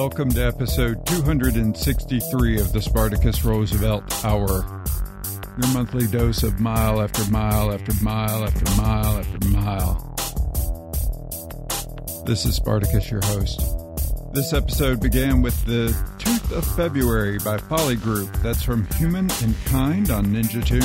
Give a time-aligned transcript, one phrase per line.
[0.00, 4.82] Welcome to episode 263 of the Spartacus Roosevelt Hour.
[5.58, 10.14] Your monthly dose of mile after mile after mile after mile after mile.
[12.24, 13.60] This is Spartacus, your host.
[14.32, 15.88] This episode began with The
[16.18, 18.32] Tooth of February by Folly Group.
[18.38, 20.80] That's from Human and Kind on Ninja Tune.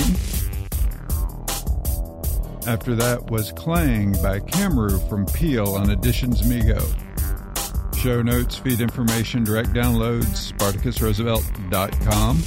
[2.67, 7.04] After that was Clang by Camru from Peel on Editions Mego.
[8.05, 12.37] Show notes, feed information, direct downloads, SpartacusRoosevelt.com.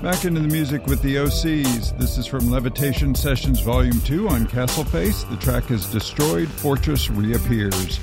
[0.00, 1.98] Back into the music with the Osees.
[1.98, 5.24] This is from Levitation Sessions Volume 2 on Castle Face.
[5.24, 7.98] The track is Destroyed Fortress Reappears.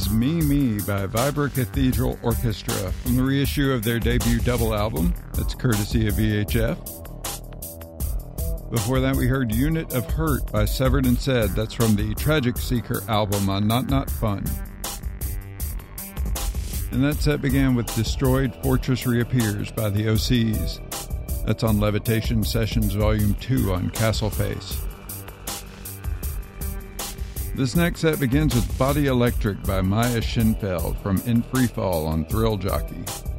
[0.00, 5.12] Was Me Me by Vibracathedral Orchestra from the reissue of their debut double album.
[5.34, 6.78] That's courtesy of VHF.
[8.70, 11.50] Before that, we heard Unit of Hurt by Severed and Said.
[11.50, 14.42] That's from the Tragic Seeker album on Not Not Fun.
[16.92, 20.80] And that set began with Destroyed Fortress Reappears by the Osees.
[21.44, 24.80] That's on Levitation Sessions Volume 2 on Castle Face.
[27.60, 32.24] This next set begins with Body Electric by Maya Shenfeld from In Free Fall on
[32.24, 33.29] Thrill Jockey.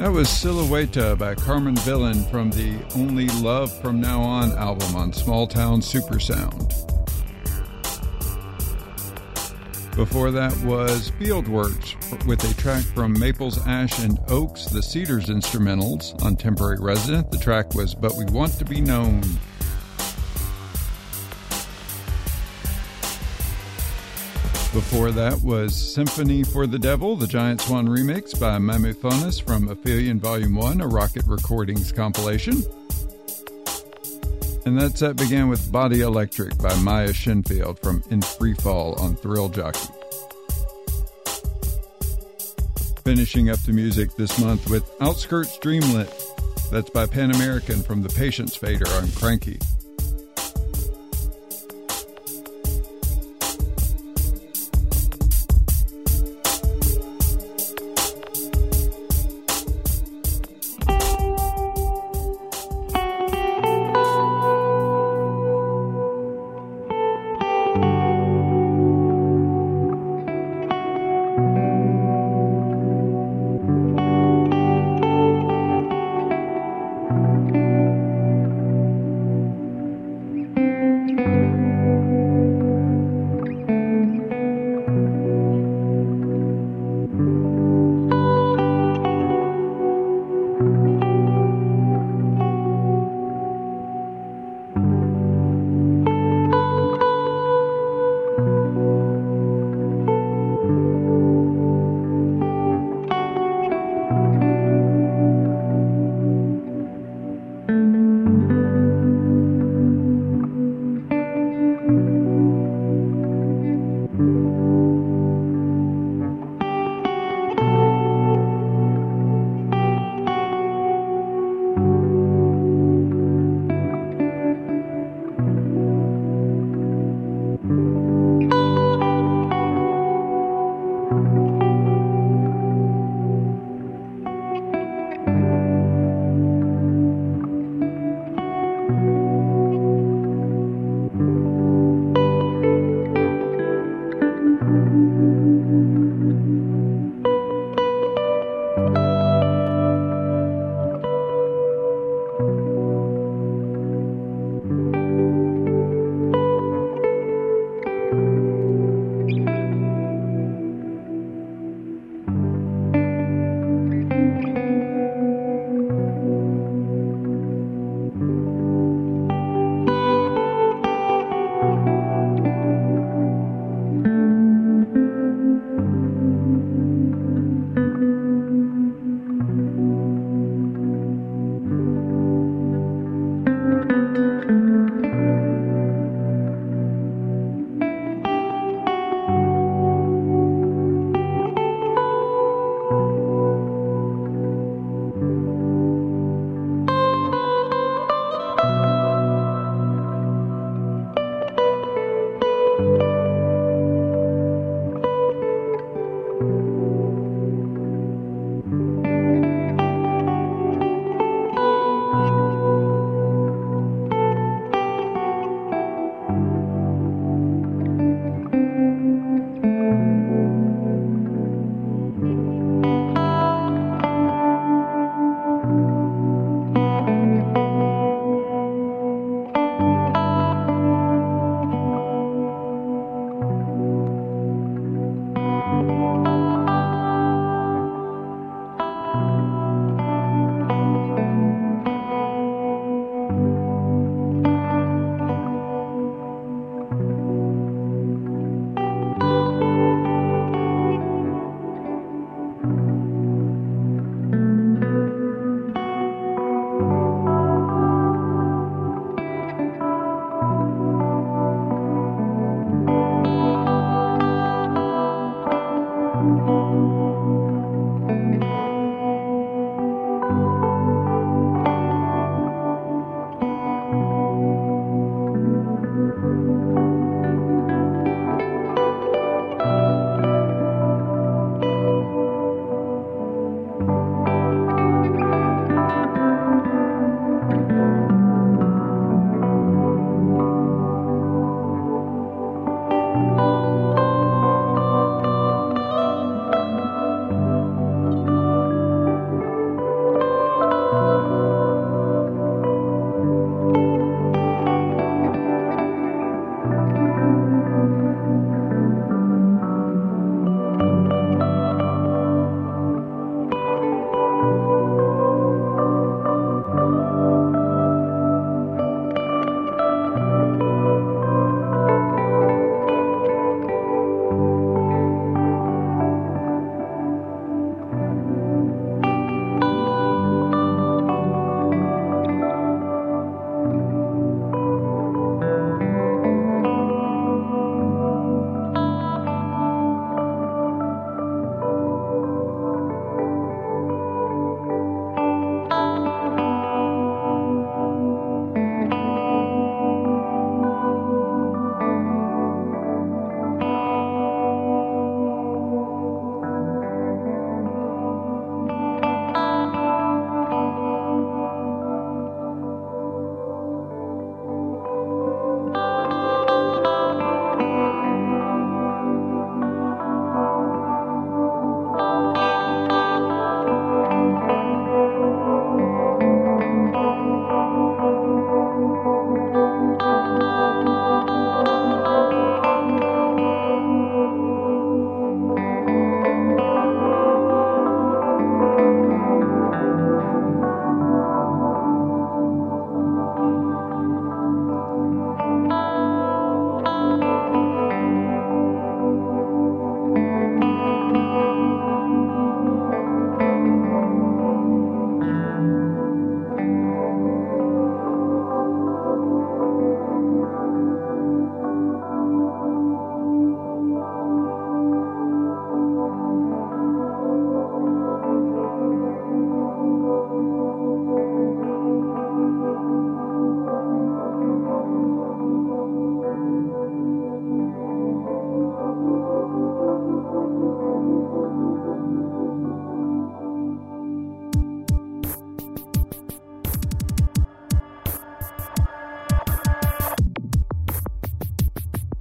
[0.00, 5.12] That was Silhouette by Carmen Villain from the Only Love From Now On album on
[5.12, 6.70] Smalltown Supersound.
[9.94, 16.20] Before that was Fieldworks with a track from Maples, Ash, and Oaks, the Cedars instrumentals
[16.24, 17.28] on Temporary Residence.
[17.30, 19.22] The track was But We Want to Be Known.
[24.72, 30.20] Before that was Symphony for the Devil, the Giant Swan remix by Mamuthones from Aphelion
[30.20, 32.62] Volume 1, a Rocket Recordings compilation.
[34.64, 39.16] And that set began with Body Electric by Maya Shenfeld from In Free Fall on
[39.16, 39.92] Thrill Jockey.
[43.02, 46.12] Finishing up the music this month with Outskirts Dreamlet.
[46.70, 49.60] That's by Pan American from the Patience Fader on Kranky.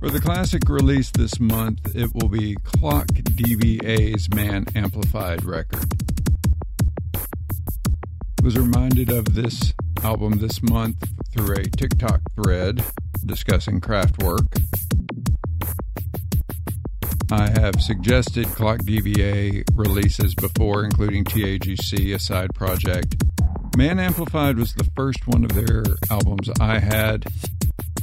[0.09, 5.85] For the classic release this month, it will be Clock DVA's Man Amplified record.
[8.41, 12.83] Was reminded of this album this month through a TikTok thread
[13.23, 14.47] discussing Kraftwerk.
[17.31, 23.15] I have suggested Clock DVA releases before, including TAGC, a side project.
[23.77, 27.27] Man Amplified was the first one of their albums I had.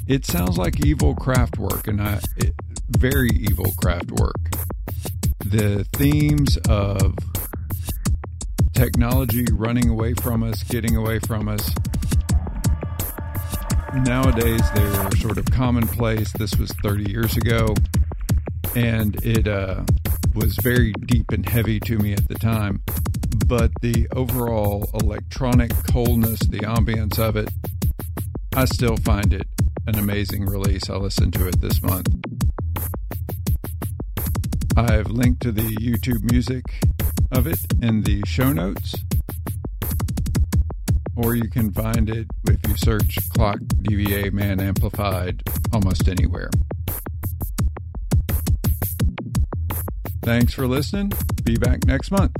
[0.06, 2.54] It sounds like evil Kraftwerk, and I it,
[2.88, 4.34] very evil Kraftwerk.
[5.44, 7.16] The themes of
[8.74, 11.74] technology running away from us, getting away from us.
[13.94, 16.32] Nowadays, they're sort of commonplace.
[16.32, 17.74] This was 30 years ago
[18.76, 19.82] and it uh,
[20.34, 22.82] was very deep and heavy to me at the time.
[23.46, 27.48] But the overall electronic coldness, the ambience of it,
[28.54, 29.46] I still find it
[29.86, 30.90] an amazing release.
[30.90, 32.08] I listened to it this month.
[34.76, 36.64] I've linked to the YouTube music
[37.32, 38.94] of it in the show notes,
[41.14, 46.50] or you can find it if you search Clock DVA Man Amplified almost anywhere.
[50.22, 51.12] Thanks for listening.
[51.44, 52.32] Be back next month.